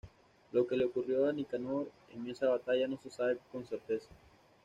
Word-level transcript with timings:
Lo 0.51 0.65
que 0.65 0.75
le 0.75 0.85
ocurrió 0.85 1.29
a 1.29 1.31
Nicanor 1.31 1.91
en 2.15 2.27
esa 2.27 2.49
batalla 2.49 2.87
no 2.87 2.97
se 2.97 3.11
sabe 3.11 3.37
con 3.51 3.63
certeza. 3.67 4.07